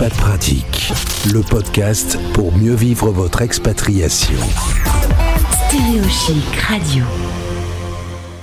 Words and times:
Expat 0.00 0.18
Pratique, 0.18 0.92
le 1.30 1.42
podcast 1.42 2.18
pour 2.32 2.56
mieux 2.56 2.72
vivre 2.72 3.10
votre 3.10 3.42
expatriation. 3.42 4.38
Stéréochic 5.68 6.56
Radio. 6.66 7.04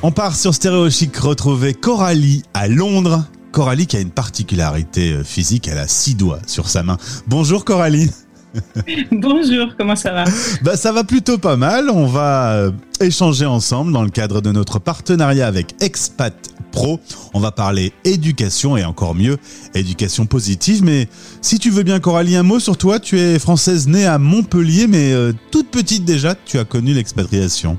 On 0.03 0.11
part 0.11 0.35
sur 0.35 0.53
Stéréochic 0.53 1.17
retrouver 1.17 1.73
Coralie 1.73 2.43
à 2.53 2.67
Londres. 2.67 3.25
Coralie 3.51 3.87
qui 3.87 3.97
a 3.97 4.01
une 4.01 4.11
particularité 4.11 5.13
euh, 5.13 5.23
physique, 5.23 5.67
elle 5.67 5.79
a 5.79 5.87
six 5.87 6.13
doigts 6.13 6.41
sur 6.45 6.69
sa 6.69 6.83
main. 6.83 6.97
Bonjour 7.25 7.65
Coralie. 7.65 8.11
Bonjour, 9.11 9.69
comment 9.75 9.95
ça 9.95 10.11
va? 10.11 10.25
Bah, 10.61 10.77
Ça 10.77 10.91
va 10.91 11.03
plutôt 11.03 11.39
pas 11.39 11.55
mal. 11.55 11.89
On 11.89 12.05
va 12.05 12.51
euh, 12.51 12.71
échanger 13.01 13.47
ensemble 13.47 13.93
dans 13.93 14.03
le 14.03 14.11
cadre 14.11 14.41
de 14.41 14.51
notre 14.51 14.77
partenariat 14.77 15.47
avec 15.47 15.73
Expat 15.81 16.35
On 17.33 17.39
va 17.39 17.51
parler 17.51 17.91
éducation 18.03 18.77
et 18.77 18.83
encore 18.83 19.15
mieux, 19.15 19.37
éducation 19.73 20.25
positive. 20.25 20.83
Mais 20.83 21.07
si 21.41 21.59
tu 21.59 21.69
veux 21.69 21.83
bien, 21.83 21.99
Coralie, 21.99 22.35
un 22.35 22.43
mot 22.43 22.59
sur 22.59 22.77
toi. 22.77 22.99
Tu 22.99 23.19
es 23.19 23.39
française 23.39 23.87
née 23.87 24.05
à 24.05 24.17
Montpellier, 24.17 24.87
mais 24.87 25.11
euh, 25.13 25.33
toute 25.51 25.69
petite 25.69 26.05
déjà, 26.05 26.35
tu 26.35 26.57
as 26.59 26.65
connu 26.65 26.93
l'expatriation. 26.93 27.77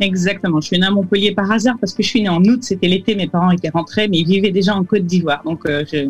Exactement. 0.00 0.60
Je 0.60 0.68
suis 0.68 0.78
née 0.78 0.86
à 0.86 0.90
Montpellier 0.90 1.34
par 1.34 1.50
hasard 1.50 1.76
parce 1.80 1.92
que 1.92 2.02
je 2.02 2.08
suis 2.08 2.22
née 2.22 2.28
en 2.28 2.42
août, 2.42 2.62
c'était 2.62 2.88
l'été, 2.88 3.14
mes 3.14 3.28
parents 3.28 3.50
étaient 3.50 3.70
rentrés, 3.70 4.08
mais 4.08 4.18
ils 4.18 4.26
vivaient 4.26 4.50
déjà 4.50 4.74
en 4.74 4.84
Côte 4.84 5.04
d'Ivoire. 5.04 5.42
Donc, 5.44 5.66
euh, 5.66 5.84
je, 5.90 6.08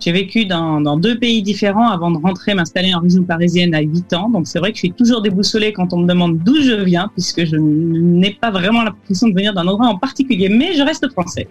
j'ai 0.00 0.12
vécu 0.12 0.46
dans, 0.46 0.96
deux 0.96 1.18
pays 1.18 1.42
différents 1.42 1.90
avant 1.90 2.10
de 2.10 2.18
rentrer 2.18 2.54
m'installer 2.54 2.94
en 2.94 3.00
région 3.00 3.22
parisienne 3.22 3.74
à 3.74 3.80
8 3.80 4.12
ans. 4.14 4.30
Donc 4.30 4.46
c'est 4.46 4.58
vrai 4.58 4.70
que 4.70 4.76
je 4.76 4.80
suis 4.80 4.92
toujours 4.92 5.22
déboussolée 5.22 5.72
quand 5.72 5.92
on 5.92 5.98
me 5.98 6.06
demande 6.06 6.38
d'où 6.38 6.60
je 6.62 6.82
viens, 6.82 7.10
puisque 7.14 7.44
je 7.44 7.56
n'ai 7.56 8.30
pas 8.40 8.50
vraiment 8.50 8.82
l'impression 8.82 9.28
de 9.28 9.34
venir 9.34 9.54
d'un 9.54 9.66
endroit 9.66 9.86
en 9.86 9.98
particulier, 9.98 10.48
mais 10.48 10.74
je 10.74 10.82
reste 10.82 11.10
français. 11.10 11.48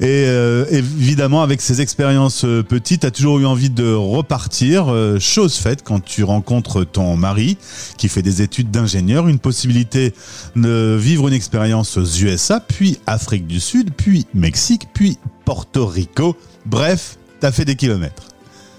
Et 0.00 0.24
euh, 0.26 0.64
évidemment, 0.70 1.42
avec 1.42 1.60
ces 1.60 1.80
expériences 1.80 2.44
euh, 2.44 2.62
petites, 2.62 3.00
tu 3.00 3.06
as 3.06 3.10
toujours 3.10 3.38
eu 3.38 3.46
envie 3.46 3.70
de 3.70 3.92
repartir. 3.92 4.92
Euh, 4.92 5.18
chose 5.18 5.56
faite 5.56 5.82
quand 5.82 6.04
tu 6.04 6.24
rencontres 6.24 6.84
ton 6.84 7.16
mari, 7.16 7.56
qui 7.96 8.08
fait 8.08 8.22
des 8.22 8.42
études 8.42 8.70
d'ingénieur, 8.70 9.28
une 9.28 9.38
possibilité 9.38 10.12
de 10.56 10.96
vivre 10.98 11.28
une 11.28 11.34
expérience 11.34 11.96
aux 11.96 12.04
USA, 12.04 12.60
puis 12.60 12.98
Afrique 13.06 13.46
du 13.46 13.60
Sud, 13.60 13.90
puis 13.96 14.26
Mexique, 14.34 14.88
puis 14.92 15.18
Porto 15.44 15.86
Rico. 15.86 16.36
Bref, 16.66 17.18
t'as 17.40 17.52
fait 17.52 17.64
des 17.64 17.76
kilomètres. 17.76 18.30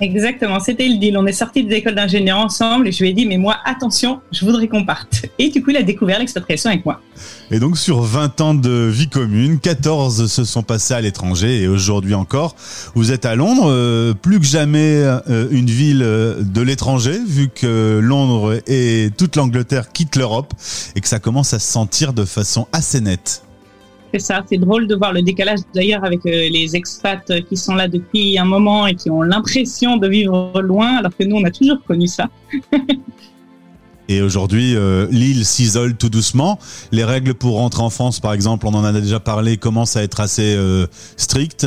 Exactement, 0.02 0.60
c'était 0.60 0.88
le 0.88 0.98
deal. 0.98 1.16
On 1.16 1.28
est 1.28 1.32
sortis 1.32 1.64
des 1.64 1.76
écoles 1.76 1.94
d'ingénieurs 1.94 2.40
ensemble 2.40 2.88
et 2.88 2.92
je 2.92 3.04
lui 3.04 3.12
ai 3.12 3.14
dit, 3.14 3.28
mais 3.28 3.38
moi, 3.38 3.58
attention, 3.66 4.20
je 4.32 4.44
voudrais 4.44 4.68
qu'on 4.68 4.84
parte. 4.84 5.28
Et 5.38 5.50
du 5.50 5.62
coup, 5.62 5.70
il 5.70 5.78
a 5.78 5.84
découvert 5.84 6.18
l'expatriation 6.18 6.72
avec 6.72 6.84
moi. 6.84 7.02
Et 7.52 7.60
donc, 7.60 7.78
sur 7.78 8.02
20 8.02 8.42
ans 8.42 8.54
de 8.56 8.90
vie 8.92 9.10
commune, 9.10 9.60
14 9.60 10.26
se 10.26 10.44
sont 10.44 10.64
passés 10.64 10.96
à 10.96 11.02
l'étranger 11.02 11.62
et 11.62 11.68
aujourd'hui 11.68 12.16
encore, 12.16 12.56
vous 12.96 13.12
êtes 13.12 13.26
à 13.26 13.36
Londres, 13.36 13.68
euh, 13.68 14.16
plus 14.16 14.40
que 14.40 14.46
jamais 14.46 15.04
euh, 15.04 15.48
une 15.52 15.70
ville 15.70 16.02
euh, 16.02 16.42
de 16.42 16.62
l'étranger, 16.62 17.20
vu 17.24 17.50
que 17.50 18.00
Londres 18.02 18.60
et 18.66 19.12
toute 19.16 19.36
l'Angleterre 19.36 19.92
quittent 19.92 20.16
l'Europe 20.16 20.52
et 20.96 21.02
que 21.02 21.08
ça 21.08 21.20
commence 21.20 21.54
à 21.54 21.60
se 21.60 21.72
sentir 21.72 22.14
de 22.14 22.26
façon 22.26 22.68
assez 22.74 23.02
nette. 23.02 23.44
C'est 24.14 24.20
ça, 24.20 24.44
c'est 24.48 24.58
drôle 24.58 24.88
de 24.88 24.96
voir 24.96 25.14
le 25.14 25.22
décalage 25.22 25.60
d'ailleurs 25.74 26.04
avec 26.04 26.26
euh, 26.26 26.50
les 26.50 26.76
expats 26.76 27.32
qui 27.48 27.56
sont 27.56 27.76
là 27.76 27.88
depuis 27.88 28.38
un 28.38 28.44
moment 28.44 28.86
et 28.86 28.96
qui 28.96 29.10
ont 29.10 29.22
l'impression 29.22 29.96
de 29.96 30.08
vivre 30.08 30.62
loin, 30.62 30.98
alors 30.98 31.16
que 31.16 31.24
nous, 31.24 31.38
on 31.38 31.46
a 31.46 31.52
toujours 31.52 31.82
connu 31.88 32.08
ça. 32.08 32.30
Et 34.10 34.22
aujourd'hui, 34.22 34.76
euh, 34.76 35.08
l'île 35.10 35.46
s'isole 35.46 35.96
tout 35.96 36.10
doucement. 36.10 36.60
Les 36.92 37.06
règles 37.06 37.34
pour 37.34 37.56
rentrer 37.56 37.82
en 37.82 37.90
France, 37.90 38.20
par 38.20 38.34
exemple, 38.34 38.68
on 38.68 38.74
en 38.74 38.84
a 38.84 38.92
déjà 38.92 39.22
parlé, 39.22 39.56
commencent 39.56 39.96
à 39.96 40.04
être 40.04 40.20
assez 40.20 40.54
euh, 40.58 40.88
strictes. 41.16 41.66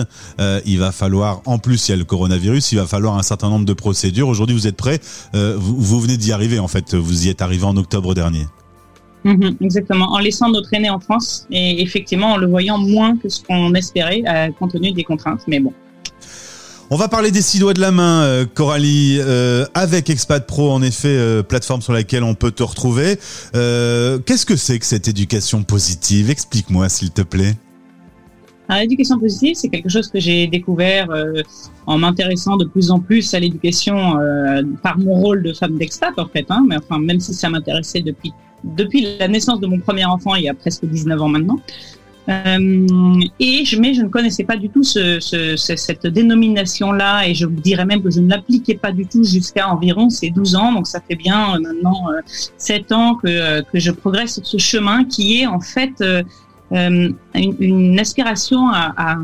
il 0.67 0.79
va 0.79 0.93
falloir, 0.93 1.41
en 1.47 1.57
plus, 1.57 1.89
il 1.89 1.93
y 1.93 1.95
a 1.95 1.97
le 1.97 2.05
coronavirus, 2.05 2.73
il 2.73 2.79
va 2.79 2.87
falloir 2.87 3.17
un 3.17 3.23
certain 3.23 3.49
nombre 3.49 3.65
de 3.65 3.73
procédures. 3.73 4.29
Aujourd'hui, 4.29 4.55
vous 4.55 4.67
êtes 4.67 4.77
prêts. 4.77 5.01
Vous, 5.33 6.01
venez 6.01 6.19
d'y 6.19 6.33
arriver, 6.33 6.59
en 6.59 6.69
fait. 6.69 6.95
Vous 6.95 7.27
y 7.27 7.31
êtes 7.31 7.41
arrivé 7.41 7.65
en 7.65 7.79
octobre 7.79 8.15
dernier. 8.15 8.45
Mhm, 9.25 9.57
exactement, 9.63 10.13
en 10.13 10.19
laissant 10.19 10.51
notre 10.51 10.73
aîné 10.75 10.91
en 10.91 11.01
France 11.01 11.47
et 11.51 11.83
effectivement 11.83 12.33
en 12.33 12.37
le 12.37 12.47
voyant 12.47 12.79
moins 12.79 13.17
que 13.17 13.29
ce 13.29 13.43
qu'on 13.43 13.75
espérait 13.75 14.23
euh, 14.29 14.49
compte 14.59 14.73
tenu 14.73 14.93
des 14.93 15.05
contraintes. 15.05 15.41
Mais 15.49 15.61
bon. 15.61 15.73
On 16.91 16.97
va 16.97 17.09
parler 17.09 17.31
des 17.31 17.41
six 17.41 17.59
doigts 17.59 17.73
de 17.73 17.81
la 17.81 17.91
main, 17.91 18.23
euh, 18.23 18.45
Coralie, 18.45 19.17
euh, 19.19 19.65
avec 19.73 20.11
Expat 20.11 20.47
Pro, 20.47 20.71
en 20.71 20.83
effet, 20.83 21.43
plateforme 21.43 21.81
sur 21.81 21.95
laquelle 21.95 22.23
on 22.23 22.35
peut 22.35 22.51
te 22.51 22.63
retrouver. 22.63 23.19
Qu'est-ce 23.53 24.45
que 24.45 24.57
c'est 24.57 24.79
que 24.79 24.87
cette 24.87 25.09
éducation 25.09 25.63
positive? 25.63 26.29
Explique-moi, 26.29 26.91
s'il 26.91 27.11
te 27.11 27.23
plaît. 27.23 27.57
L'éducation 28.71 29.19
positive, 29.19 29.57
c'est 29.57 29.69
quelque 29.69 29.91
chose 29.91 30.09
que 30.09 30.19
j'ai 30.19 30.47
découvert 30.47 31.09
en 31.87 31.99
m'intéressant 31.99 32.57
de 32.57 32.65
plus 32.65 32.91
en 32.91 32.99
plus 32.99 33.35
à 33.35 33.41
l'éducation 33.41 34.17
par 34.83 34.99
mon 34.99 35.15
rôle 35.15 35.43
de 35.43 35.53
femme 35.53 35.77
d'expat, 35.77 36.19
en 36.19 36.27
fait. 36.27 36.47
Hein, 36.49 36.65
mais 36.67 36.77
enfin, 36.77 36.99
même 36.99 37.21
si 37.21 37.35
ça 37.35 37.51
m'intéressait 37.51 38.01
depuis 38.01 38.33
depuis 38.65 39.07
la 39.19 39.29
naissance 39.29 39.61
de 39.61 39.67
mon 39.67 39.79
premier 39.79 40.05
enfant, 40.05 40.35
il 40.35 40.45
y 40.45 40.49
a 40.49 40.55
presque 40.55 40.85
19 40.85 41.21
ans 41.21 41.29
maintenant. 41.29 41.59
Euh, 42.31 43.21
et 43.39 43.67
je, 43.67 43.79
mais 43.79 43.93
je 43.93 44.01
ne 44.01 44.09
connaissais 44.09 44.45
pas 44.45 44.57
du 44.57 44.71
tout 44.71 44.83
ce, 44.83 45.21
ce, 45.21 45.57
cette 45.57 46.07
dénomination-là 46.07 47.29
et 47.29 47.35
je 47.35 47.45
vous 47.45 47.61
dirais 47.61 47.85
même 47.85 48.03
que 48.03 48.11
je 48.11 48.21
ne 48.21 48.31
l'appliquais 48.31 48.77
pas 48.77 48.93
du 48.93 49.07
tout 49.07 49.25
jusqu'à 49.25 49.69
environ 49.69 50.09
ces 50.09 50.31
12 50.31 50.55
ans. 50.57 50.73
Donc 50.73 50.87
ça 50.87 51.01
fait 51.07 51.17
bien 51.17 51.55
euh, 51.55 51.61
maintenant 51.61 52.11
euh, 52.11 52.23
7 52.57 52.93
ans 52.93 53.17
que, 53.17 53.29
euh, 53.29 53.63
que 53.71 53.79
je 53.79 53.91
progresse 53.91 54.35
sur 54.35 54.47
ce 54.47 54.57
chemin 54.57 55.05
qui 55.05 55.41
est 55.41 55.47
en 55.47 55.61
fait 55.61 56.03
euh, 56.75 57.09
une, 57.35 57.99
aspiration 58.01 58.69
à, 58.69 59.17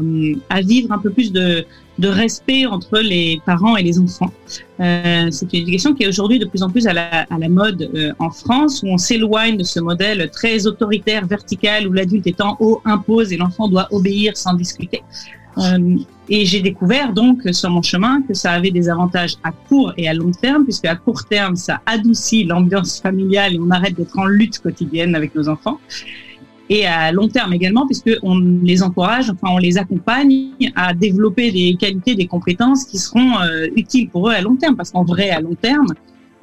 vivre 0.62 0.92
un 0.92 0.98
peu 0.98 1.10
plus 1.10 1.32
de, 1.32 1.64
respect 2.02 2.64
entre 2.64 2.98
les 3.00 3.40
parents 3.44 3.76
et 3.76 3.82
les 3.82 3.98
enfants. 3.98 4.32
Euh, 4.80 5.28
c'est 5.30 5.52
une 5.52 5.62
éducation 5.62 5.92
qui 5.92 6.04
est 6.04 6.08
aujourd'hui 6.08 6.38
de 6.38 6.46
plus 6.46 6.62
en 6.62 6.70
plus 6.70 6.86
à 6.86 6.92
la, 6.92 7.48
mode 7.48 7.90
euh, 7.94 8.12
en 8.18 8.30
France, 8.30 8.82
où 8.82 8.88
on 8.88 8.98
s'éloigne 8.98 9.56
de 9.56 9.64
ce 9.64 9.80
modèle 9.80 10.30
très 10.32 10.66
autoritaire, 10.66 11.26
vertical, 11.26 11.86
où 11.88 11.92
l'adulte 11.92 12.26
est 12.26 12.40
en 12.40 12.56
haut, 12.60 12.80
impose 12.84 13.32
et 13.32 13.36
l'enfant 13.36 13.68
doit 13.68 13.88
obéir 13.90 14.36
sans 14.36 14.54
discuter. 14.54 15.02
Et 16.28 16.46
j'ai 16.46 16.60
découvert 16.60 17.12
donc 17.12 17.40
sur 17.50 17.68
mon 17.70 17.82
chemin 17.82 18.22
que 18.22 18.34
ça 18.34 18.52
avait 18.52 18.70
des 18.70 18.88
avantages 18.88 19.34
à 19.42 19.50
court 19.50 19.92
et 19.96 20.08
à 20.08 20.14
long 20.14 20.30
terme, 20.30 20.62
puisque 20.62 20.84
à 20.84 20.94
court 20.94 21.24
terme, 21.24 21.56
ça 21.56 21.80
adoucit 21.84 22.44
l'ambiance 22.44 23.00
familiale 23.00 23.56
et 23.56 23.58
on 23.58 23.70
arrête 23.70 23.94
d'être 23.94 24.16
en 24.16 24.26
lutte 24.26 24.60
quotidienne 24.60 25.16
avec 25.16 25.34
nos 25.34 25.48
enfants 25.48 25.80
et 26.70 26.86
à 26.86 27.10
long 27.10 27.28
terme 27.28 27.52
également, 27.52 27.84
puisqu'on 27.84 28.38
les 28.62 28.82
encourage, 28.82 29.28
enfin 29.28 29.48
on 29.52 29.58
les 29.58 29.76
accompagne 29.76 30.52
à 30.76 30.94
développer 30.94 31.50
des 31.50 31.74
qualités, 31.74 32.14
des 32.14 32.28
compétences 32.28 32.84
qui 32.84 32.96
seront 32.96 33.40
euh, 33.40 33.66
utiles 33.74 34.08
pour 34.08 34.30
eux 34.30 34.32
à 34.32 34.40
long 34.40 34.54
terme, 34.54 34.76
parce 34.76 34.92
qu'en 34.92 35.04
vrai, 35.04 35.30
à 35.30 35.40
long 35.40 35.56
terme, 35.56 35.88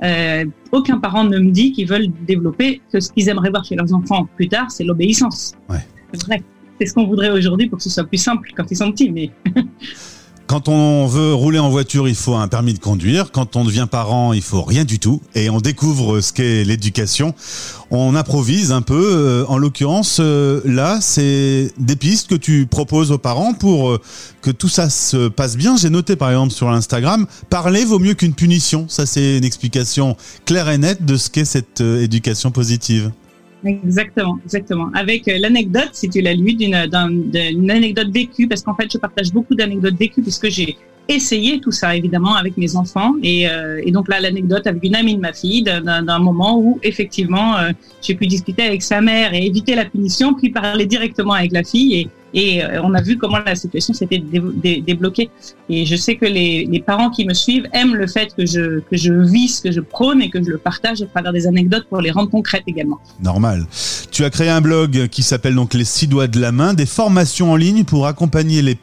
euh, 0.03 0.45
aucun 0.73 0.99
parent 0.99 1.23
ne 1.23 1.39
me 1.39 1.49
dit 1.49 1.71
qu'ils 1.71 1.87
veulent 1.87 2.09
développer 2.27 2.81
que 2.91 2.99
ce 2.99 3.09
qu'ils 3.09 3.29
aimeraient 3.29 3.49
voir 3.49 3.63
chez 3.63 3.75
leurs 3.75 3.93
enfants 3.93 4.27
plus 4.35 4.49
tard, 4.49 4.69
c'est 4.69 4.83
l'obéissance. 4.83 5.53
Ouais. 5.69 5.79
C'est 6.11 6.25
vrai. 6.25 6.43
C'est 6.79 6.87
ce 6.87 6.93
qu'on 6.93 7.07
voudrait 7.07 7.31
aujourd'hui 7.31 7.69
pour 7.69 7.77
que 7.77 7.83
ce 7.83 7.89
soit 7.89 8.03
plus 8.03 8.21
simple 8.21 8.51
quand 8.55 8.69
ils 8.69 8.77
sont 8.77 8.91
petits, 8.91 9.09
mais 9.09 9.31
Quand 10.47 10.69
on 10.69 11.07
veut 11.07 11.33
rouler 11.33 11.59
en 11.59 11.69
voiture, 11.69 12.07
il 12.07 12.15
faut 12.15 12.35
un 12.35 12.47
permis 12.47 12.73
de 12.73 12.79
conduire. 12.79 13.33
Quand 13.33 13.57
on 13.57 13.65
devient 13.65 13.85
parent, 13.91 14.31
il 14.31 14.41
faut 14.41 14.61
rien 14.61 14.85
du 14.85 14.97
tout. 14.97 15.21
Et 15.35 15.49
on 15.49 15.59
découvre 15.59 16.21
ce 16.21 16.31
qu'est 16.31 16.63
l'éducation. 16.63 17.35
On 17.91 18.15
improvise 18.15 18.71
un 18.71 18.81
peu. 18.81 19.11
Euh, 19.13 19.45
en 19.49 19.57
l'occurrence, 19.57 20.19
euh, 20.21 20.61
là, 20.63 20.99
c'est 21.01 21.73
des 21.77 21.97
pistes 21.97 22.29
que 22.29 22.35
tu 22.35 22.65
proposes 22.65 23.11
aux 23.11 23.17
parents 23.17 23.53
pour 23.53 23.89
euh, 23.89 24.01
que 24.41 24.49
tout 24.49 24.69
ça 24.69 24.89
se 24.89 25.27
passe 25.27 25.57
bien. 25.57 25.75
J'ai 25.75 25.89
noté 25.89 26.15
par 26.15 26.29
exemple 26.29 26.53
sur 26.53 26.71
l'Instagram, 26.71 27.27
parler 27.49 27.83
vaut 27.83 27.99
mieux 27.99 28.13
qu'une 28.13 28.33
punition. 28.33 28.85
Ça, 28.87 29.05
c'est 29.05 29.39
une 29.39 29.43
explication 29.43 30.15
claire 30.45 30.69
et 30.69 30.77
nette 30.77 31.03
de 31.03 31.17
ce 31.17 31.29
qu'est 31.29 31.43
cette 31.43 31.81
éducation 31.81 32.51
positive. 32.51 33.11
Exactement, 33.65 34.37
exactement. 34.43 34.89
Avec 34.93 35.27
euh, 35.27 35.37
l'anecdote, 35.39 35.89
si 35.93 36.09
tu 36.09 36.21
l'as 36.21 36.33
lu, 36.33 36.53
d'une 36.53 36.75
anecdote 36.75 38.09
vécue, 38.09 38.47
parce 38.47 38.61
qu'en 38.61 38.75
fait, 38.75 38.91
je 38.91 38.97
partage 38.97 39.31
beaucoup 39.33 39.55
d'anecdotes 39.55 39.97
vécues 39.97 40.21
puisque 40.21 40.49
j'ai 40.49 40.77
essayé 41.09 41.59
tout 41.59 41.71
ça 41.71 41.95
évidemment 41.95 42.35
avec 42.35 42.57
mes 42.57 42.75
enfants. 42.75 43.13
Et, 43.23 43.49
euh, 43.49 43.81
et 43.83 43.91
donc 43.91 44.07
là 44.07 44.19
l'anecdote 44.19 44.67
avec 44.67 44.83
une 44.83 44.95
amie 44.95 45.15
de 45.15 45.21
ma 45.21 45.33
fille 45.33 45.63
d'un 45.63 46.19
moment 46.19 46.59
où 46.59 46.79
effectivement 46.83 47.57
euh, 47.57 47.71
j'ai 48.01 48.15
pu 48.15 48.27
discuter 48.27 48.63
avec 48.63 48.81
sa 48.81 49.01
mère 49.01 49.33
et 49.33 49.45
éviter 49.45 49.75
la 49.75 49.85
punition 49.85 50.33
puis 50.33 50.49
parler 50.49 50.85
directement 50.85 51.33
avec 51.33 51.51
la 51.51 51.63
fille. 51.63 51.95
Et, 51.95 52.09
et 52.33 52.63
euh, 52.63 52.81
on 52.83 52.93
a 52.93 53.01
vu 53.01 53.17
comment 53.17 53.39
la 53.39 53.55
situation 53.55 53.93
s'était 53.93 54.19
débloquée. 54.19 55.29
Et 55.69 55.85
je 55.85 55.95
sais 55.95 56.15
que 56.15 56.25
les, 56.25 56.67
les, 56.69 56.81
parents 56.81 57.09
qui 57.09 57.25
me 57.25 57.33
suivent 57.33 57.67
aiment 57.71 57.95
le 57.95 58.05
fait 58.05 58.35
que 58.35 58.45
je 58.45 58.79
que 58.79 58.97
je 58.97 59.13
vis 59.13 59.61
que 59.61 59.71
je 59.71 59.79
prône 59.79 60.21
et 60.21 60.29
que 60.29 60.43
je 60.43 60.49
le 60.49 60.57
partage 60.57 61.01
à 61.01 61.05
travers 61.05 61.31
des 61.31 61.47
anecdotes 61.47 61.87
pour 61.89 62.01
les 62.01 62.11
rendre 62.11 62.29
concrètes 62.29 62.63
également. 62.67 62.99
Normal. 63.23 63.65
Tu 64.11 64.25
as 64.25 64.29
créé 64.29 64.49
un 64.49 64.61
blog 64.61 65.07
qui 65.07 65.23
s'appelle 65.23 65.55
donc 65.55 65.73
les 65.73 65.85
six 65.85 66.07
doigts 66.07 66.27
de 66.27 66.39
la 66.39 66.51
main. 66.51 66.73
Des 66.73 66.85
formations 66.85 67.53
en 67.53 67.55
ligne 67.55 67.85
pour 67.85 68.07
accompagner 68.07 68.61
les 68.61 68.77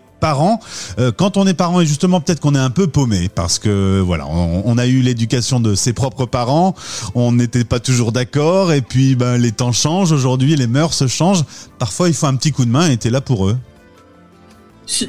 Euh, 0.99 1.12
quand 1.15 1.37
on 1.37 1.47
est 1.47 1.55
parent, 1.55 1.81
et 1.81 1.87
justement 1.87 2.21
peut-être 2.21 2.41
qu'on 2.41 2.55
est 2.55 2.59
un 2.59 2.71
peu 2.71 2.87
paumé 2.87 3.29
parce 3.29 3.59
que 3.59 4.00
voilà, 4.00 4.26
on, 4.26 4.79
a 4.79 4.87
eu 4.87 5.00
l'éducation 5.00 5.61
de 5.61 5.75
ses 5.75 5.93
propres 5.93 6.26
parents, 6.26 6.75
on 7.15 7.32
n'était 7.32 7.65
pas 7.65 7.81
toujours 7.81 8.12
d'accord 8.12 8.73
et 8.73 8.81
puis 8.81 9.17
ben, 9.17 9.37
les 9.37 9.53
temps 9.53 9.73
changent 9.73 10.12
aujourd'hui, 10.12 10.56
les 10.56 10.67
mœurs 10.67 11.06
changent. 11.09 11.44
Parfois 11.79 12.09
il 12.09 12.15
faut 12.15 12.26
un 12.26 12.37
petit 12.37 12.53
coup 12.53 12.65
de 12.65 12.71
main 12.71 12.91
et 12.91 12.99
es 13.05 13.11
là 13.11 13.21
pour 13.21 13.49
eux. 13.49 13.56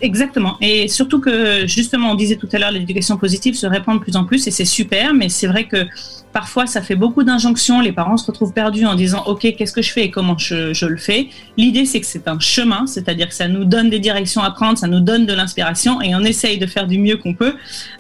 Exactement. 0.02 0.58
Et 0.62 0.88
surtout 0.88 1.20
que, 1.20 1.68
justement, 1.68 2.12
on 2.12 2.16
disait 2.16 2.38
tout 2.38 2.48
à 2.54 2.58
l'heure, 2.58 2.72
l'éducation 2.72 3.18
positive 3.18 3.56
se 3.56 3.68
répand 3.68 3.98
de 3.98 4.04
plus 4.04 4.16
en 4.16 4.24
plus 4.24 4.48
et 4.48 4.52
c'est 4.52 4.66
super, 4.66 5.14
mais 5.14 5.30
c'est 5.30 5.48
vrai 5.48 5.66
que 5.66 5.86
parfois 6.32 6.66
ça 6.66 6.82
fait 6.82 6.96
beaucoup 6.96 7.24
d'injonctions. 7.24 7.80
Les 7.80 7.92
parents 7.92 8.18
se 8.18 8.28
retrouvent 8.28 8.54
perdus 8.54 8.86
en 8.86 8.96
disant 8.96 9.24
OK, 9.26 9.56
qu'est-ce 9.58 9.72
que 9.72 9.82
je 9.82 9.92
fais 9.92 10.06
et 10.06 10.12
comment 10.12 10.38
je, 10.38 10.86
le 10.86 10.98
fais? 10.98 11.28
L'idée, 11.58 11.86
c'est 11.86 12.00
que 12.00 12.06
c'est 12.06 12.28
un 12.28 12.40
chemin, 12.40 12.88
c'est-à-dire 12.88 13.30
que 13.30 13.34
ça 13.34 13.48
nous 13.48 13.66
donne 13.66 13.90
des 13.90 14.00
directions 14.00 14.42
à 14.42 14.52
prendre, 14.52 14.78
ça 14.78 14.88
nous 14.88 15.00
donne 15.00 15.26
de 15.26 15.34
l'inspiration 15.34 16.02
et 16.02 16.16
on 16.16 16.22
essaye 16.22 16.58
de 16.58 16.66
faire 16.66 16.88
du 16.88 16.98
mieux 16.98 17.18
qu'on 17.18 17.34
peut 17.34 17.56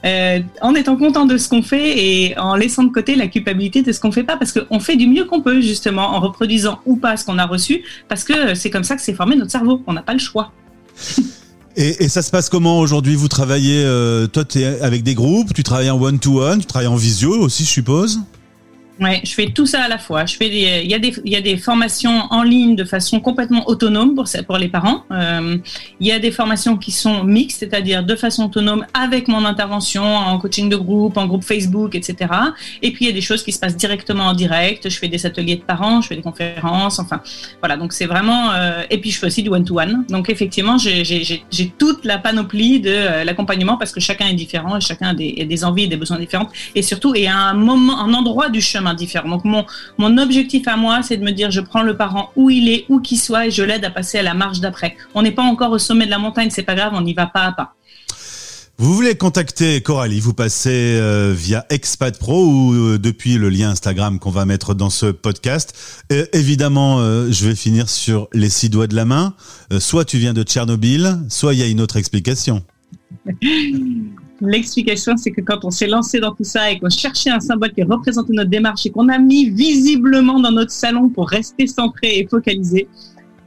euh, 0.05 0.39
en 0.61 0.75
étant 0.75 0.97
content 0.97 1.25
de 1.25 1.37
ce 1.37 1.49
qu'on 1.49 1.61
fait 1.61 1.97
et 1.97 2.37
en 2.37 2.55
laissant 2.55 2.83
de 2.83 2.91
côté 2.91 3.15
la 3.15 3.27
culpabilité 3.27 3.81
de 3.83 3.91
ce 3.91 3.99
qu'on 3.99 4.11
fait 4.11 4.23
pas 4.23 4.37
parce 4.37 4.51
qu'on 4.51 4.79
fait 4.79 4.95
du 4.95 5.07
mieux 5.07 5.25
qu'on 5.25 5.41
peut, 5.41 5.61
justement, 5.61 6.15
en 6.15 6.19
reproduisant 6.19 6.79
ou 6.85 6.97
pas 6.97 7.17
ce 7.17 7.25
qu'on 7.25 7.37
a 7.37 7.45
reçu 7.45 7.83
parce 8.07 8.23
que 8.23 8.53
c'est 8.53 8.69
comme 8.69 8.83
ça 8.83 8.95
que 8.95 9.01
c'est 9.01 9.13
formé 9.13 9.35
notre 9.35 9.51
cerveau. 9.51 9.81
On 9.87 9.93
n'a 9.93 10.01
pas 10.01 10.13
le 10.13 10.19
choix. 10.19 10.51
Et, 11.77 12.07
ça 12.07 12.21
se 12.21 12.31
passe 12.31 12.49
comment 12.49 12.79
aujourd'hui? 12.79 13.15
Vous 13.15 13.27
travaillez, 13.27 13.83
euh, 13.83 14.27
toi, 14.27 14.45
tu 14.45 14.63
avec 14.63 15.03
des 15.03 15.13
groupes, 15.13 15.53
tu 15.53 15.63
travailles 15.63 15.89
en 15.89 16.01
one-to-one, 16.01 16.59
tu 16.59 16.65
travailles 16.65 16.87
en 16.87 16.95
visio 16.95 17.37
aussi, 17.37 17.65
je 17.65 17.69
suppose? 17.69 18.19
Ouais, 19.01 19.19
je 19.25 19.33
fais 19.33 19.47
tout 19.47 19.65
ça 19.65 19.83
à 19.83 19.87
la 19.89 19.97
fois. 19.97 20.25
Je 20.25 20.37
fais 20.37 20.49
des, 20.49 20.81
il 20.83 20.89
y 20.89 20.93
a 20.93 20.99
des, 20.99 21.13
il 21.25 21.31
y 21.31 21.35
a 21.35 21.41
des 21.41 21.57
formations 21.57 22.27
en 22.29 22.43
ligne 22.43 22.77
de 22.77 22.85
façon 22.85 23.19
complètement 23.19 23.67
autonome 23.67 24.15
pour 24.15 24.25
pour 24.47 24.57
les 24.57 24.69
parents. 24.69 25.03
Euh, 25.11 25.57
il 25.99 26.07
y 26.07 26.13
a 26.13 26.19
des 26.19 26.31
formations 26.31 26.77
qui 26.77 26.91
sont 26.91 27.25
mixtes, 27.25 27.59
c'est-à-dire 27.59 28.03
de 28.05 28.15
façon 28.15 28.45
autonome 28.45 28.85
avec 28.93 29.27
mon 29.27 29.43
intervention 29.43 30.03
en 30.03 30.37
coaching 30.39 30.69
de 30.69 30.77
groupe, 30.77 31.17
en 31.17 31.25
groupe 31.25 31.43
Facebook, 31.43 31.93
etc. 31.93 32.31
Et 32.81 32.91
puis 32.91 33.03
il 33.05 33.07
y 33.09 33.11
a 33.11 33.13
des 33.13 33.21
choses 33.21 33.43
qui 33.43 33.51
se 33.51 33.59
passent 33.59 33.75
directement 33.75 34.27
en 34.27 34.33
direct. 34.33 34.89
Je 34.89 34.97
fais 34.97 35.09
des 35.09 35.25
ateliers 35.25 35.57
de 35.57 35.63
parents, 35.63 35.99
je 35.99 36.07
fais 36.07 36.15
des 36.15 36.21
conférences, 36.21 36.97
enfin 36.97 37.21
voilà. 37.59 37.75
Donc 37.75 37.91
c'est 37.91 38.05
vraiment. 38.05 38.51
Euh, 38.53 38.83
et 38.89 38.97
puis 38.99 39.11
je 39.11 39.19
fais 39.19 39.27
aussi 39.27 39.43
du 39.43 39.49
one-to-one. 39.49 40.05
Donc 40.07 40.29
effectivement, 40.29 40.77
j'ai 40.77 41.73
toute 41.77 42.05
la 42.05 42.17
panoplie 42.17 42.79
de 42.79 42.91
euh, 42.91 43.23
l'accompagnement 43.25 43.75
parce 43.75 43.91
que 43.91 43.99
chacun 43.99 44.27
est 44.27 44.35
différent 44.35 44.77
et 44.77 44.81
chacun 44.81 45.09
a 45.09 45.13
des, 45.13 45.35
a 45.41 45.43
des 45.43 45.65
envies 45.65 45.83
et 45.83 45.87
des 45.87 45.97
besoins 45.97 46.17
différents. 46.17 46.47
Et 46.75 46.81
surtout, 46.81 47.13
y 47.13 47.27
a 47.27 47.37
un 47.37 47.53
moment, 47.53 47.99
un 47.99 48.13
endroit 48.13 48.47
du 48.49 48.61
chemin 48.61 48.84
différent. 48.93 49.29
Donc 49.29 49.43
mon, 49.45 49.65
mon 49.97 50.17
objectif 50.17 50.67
à 50.67 50.77
moi, 50.77 51.01
c'est 51.01 51.17
de 51.17 51.23
me 51.23 51.31
dire, 51.31 51.51
je 51.51 51.61
prends 51.61 51.81
le 51.81 51.97
parent 51.97 52.31
où 52.35 52.49
il 52.49 52.69
est, 52.69 52.85
où 52.89 52.99
qu'il 52.99 53.19
soit, 53.19 53.47
et 53.47 53.51
je 53.51 53.63
l'aide 53.63 53.85
à 53.85 53.89
passer 53.89 54.19
à 54.19 54.23
la 54.23 54.33
marche 54.33 54.59
d'après. 54.59 54.95
On 55.13 55.21
n'est 55.21 55.31
pas 55.31 55.43
encore 55.43 55.71
au 55.71 55.79
sommet 55.79 56.05
de 56.05 56.11
la 56.11 56.19
montagne, 56.19 56.49
c'est 56.49 56.63
pas 56.63 56.75
grave, 56.75 56.91
on 56.93 57.05
y 57.05 57.13
va 57.13 57.27
pas 57.27 57.43
à 57.43 57.51
pas. 57.51 57.75
Vous 58.77 58.93
voulez 58.93 59.15
contacter 59.15 59.79
Coralie, 59.79 60.19
vous 60.19 60.33
passez 60.33 60.97
euh, 60.99 61.33
via 61.33 61.65
Expat 61.69 62.19
Pro 62.19 62.45
ou 62.45 62.73
euh, 62.73 62.99
depuis 62.99 63.35
le 63.35 63.47
lien 63.47 63.69
Instagram 63.69 64.19
qu'on 64.19 64.31
va 64.31 64.43
mettre 64.43 64.73
dans 64.73 64.89
ce 64.89 65.05
podcast. 65.05 65.73
évidemment, 66.33 66.99
euh, 66.99 67.31
je 67.31 67.47
vais 67.47 67.55
finir 67.55 67.87
sur 67.87 68.27
les 68.33 68.49
six 68.49 68.69
doigts 68.69 68.87
de 68.87 68.95
la 68.95 69.05
main. 69.05 69.33
soit 69.79 70.03
tu 70.03 70.17
viens 70.17 70.33
de 70.33 70.43
Tchernobyl, 70.43 71.19
soit 71.29 71.53
il 71.53 71.61
y 71.61 71.63
a 71.63 71.67
une 71.67 71.79
autre 71.79 71.95
explication. 71.95 72.63
L'explication, 74.41 75.15
c'est 75.15 75.31
que 75.31 75.41
quand 75.41 75.63
on 75.63 75.71
s'est 75.71 75.87
lancé 75.87 76.19
dans 76.19 76.33
tout 76.33 76.43
ça 76.43 76.69
et 76.69 76.77
qu'on 76.77 76.89
cherchait 76.89 77.29
un 77.29 77.39
symbole 77.39 77.71
qui 77.71 77.83
représentait 77.83 78.33
notre 78.33 78.49
démarche 78.49 78.85
et 78.85 78.89
qu'on 78.89 79.07
a 79.07 79.17
mis 79.17 79.49
visiblement 79.49 80.39
dans 80.39 80.51
notre 80.51 80.71
salon 80.71 81.09
pour 81.09 81.29
rester 81.29 81.67
centré 81.67 82.19
et 82.19 82.27
focalisé, 82.27 82.87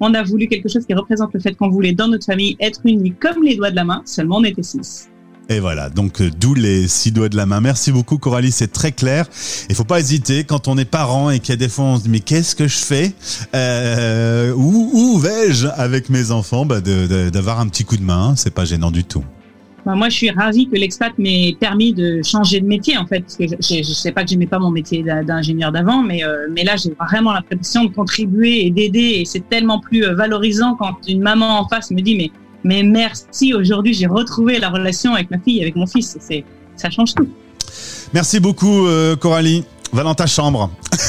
on 0.00 0.14
a 0.14 0.22
voulu 0.22 0.48
quelque 0.48 0.68
chose 0.68 0.86
qui 0.86 0.94
représente 0.94 1.34
le 1.34 1.40
fait 1.40 1.54
qu'on 1.54 1.68
voulait 1.68 1.92
dans 1.92 2.08
notre 2.08 2.24
famille 2.24 2.56
être 2.60 2.80
unis 2.84 3.12
comme 3.20 3.42
les 3.42 3.56
doigts 3.56 3.70
de 3.70 3.76
la 3.76 3.84
main, 3.84 4.02
seulement 4.06 4.36
on 4.36 4.44
était 4.44 4.62
six. 4.62 5.08
Et 5.50 5.60
voilà, 5.60 5.88
donc 5.88 6.20
euh, 6.20 6.30
d'où 6.30 6.52
les 6.52 6.88
six 6.88 7.10
doigts 7.10 7.30
de 7.30 7.36
la 7.36 7.46
main. 7.46 7.60
Merci 7.60 7.90
beaucoup 7.90 8.18
Coralie, 8.18 8.52
c'est 8.52 8.70
très 8.70 8.92
clair. 8.92 9.26
Il 9.70 9.74
faut 9.74 9.84
pas 9.84 9.98
hésiter 9.98 10.44
quand 10.44 10.68
on 10.68 10.76
est 10.76 10.84
parent 10.84 11.30
et 11.30 11.40
qu'il 11.40 11.50
y 11.50 11.52
a 11.54 11.56
des 11.56 11.70
fois 11.70 11.86
on 11.86 11.96
se 11.96 12.02
dit 12.02 12.10
mais 12.10 12.20
qu'est-ce 12.20 12.54
que 12.54 12.68
je 12.68 12.76
fais? 12.76 13.12
Euh, 13.54 14.52
Où, 14.54 15.18
vais-je 15.18 15.66
avec 15.68 16.10
mes 16.10 16.30
enfants? 16.30 16.66
Bah 16.66 16.80
D'avoir 16.80 17.60
un 17.60 17.68
petit 17.68 17.84
coup 17.84 17.96
de 17.96 18.02
main, 18.02 18.34
c'est 18.36 18.52
pas 18.52 18.66
gênant 18.66 18.90
du 18.90 19.04
tout. 19.04 19.24
Moi, 19.94 20.08
je 20.08 20.16
suis 20.16 20.30
ravie 20.30 20.68
que 20.68 20.76
l'expat 20.76 21.12
m'ait 21.18 21.56
permis 21.58 21.92
de 21.92 22.20
changer 22.22 22.60
de 22.60 22.66
métier, 22.66 22.96
en 22.96 23.06
fait, 23.06 23.20
parce 23.20 23.36
que 23.36 23.46
je 23.46 23.78
ne 23.78 23.82
sais 23.82 24.12
pas 24.12 24.22
que 24.22 24.30
j'aimais 24.30 24.46
pas 24.46 24.58
mon 24.58 24.70
métier 24.70 25.02
d'ingénieur 25.02 25.72
d'avant, 25.72 26.02
mais, 26.02 26.24
euh, 26.24 26.46
mais 26.50 26.64
là, 26.64 26.76
j'ai 26.76 26.94
vraiment 26.98 27.32
l'impression 27.32 27.84
de 27.84 27.94
contribuer 27.94 28.66
et 28.66 28.70
d'aider, 28.70 29.20
et 29.20 29.24
c'est 29.24 29.48
tellement 29.48 29.80
plus 29.80 30.04
euh, 30.04 30.14
valorisant 30.14 30.74
quand 30.74 30.96
une 31.08 31.22
maman 31.22 31.60
en 31.60 31.68
face 31.68 31.90
me 31.90 32.00
dit, 32.00 32.16
mais, 32.16 32.30
mais 32.64 32.82
merci, 32.82 33.54
aujourd'hui, 33.54 33.94
j'ai 33.94 34.06
retrouvé 34.06 34.58
la 34.58 34.68
relation 34.68 35.14
avec 35.14 35.30
ma 35.30 35.38
fille, 35.38 35.62
avec 35.62 35.76
mon 35.76 35.86
fils, 35.86 36.16
c'est, 36.20 36.44
ça 36.76 36.90
change 36.90 37.14
tout. 37.14 37.28
Merci 38.12 38.40
beaucoup, 38.40 38.86
euh, 38.86 39.16
Coralie. 39.16 39.64
Va 39.92 40.02
dans 40.02 40.14
ta 40.14 40.26
chambre. 40.26 40.70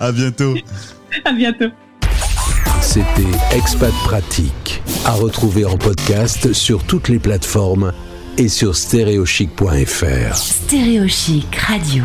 à 0.00 0.12
bientôt. 0.12 0.54
À 1.26 1.32
bientôt. 1.32 1.68
C'était 2.80 3.22
Expat 3.52 3.92
Pratique, 4.04 4.82
à 5.04 5.12
retrouver 5.12 5.64
en 5.64 5.76
podcast 5.76 6.52
sur 6.52 6.82
toutes 6.82 7.08
les 7.08 7.18
plateformes 7.18 7.92
et 8.38 8.48
sur 8.48 8.74
stéréochic.fr. 8.74 10.34
Stéréochic 10.34 11.56
Radio. 11.56 12.02